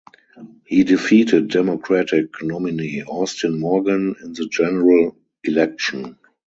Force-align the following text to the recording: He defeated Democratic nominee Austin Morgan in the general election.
He 0.65 0.83
defeated 0.83 1.49
Democratic 1.51 2.41
nominee 2.41 3.03
Austin 3.03 3.59
Morgan 3.59 4.15
in 4.23 4.33
the 4.33 4.47
general 4.47 5.15
election. 5.43 6.17